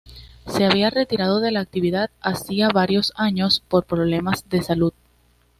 Se 0.47 0.65
había 0.65 0.89
retirado 0.89 1.41
de 1.41 1.51
la 1.51 1.59
actividad 1.59 2.09
hacía 2.21 2.69
varios 2.69 3.13
años 3.17 3.59
por 3.67 3.85
problemas 3.85 4.49
de 4.49 4.63
salud. 4.63 4.93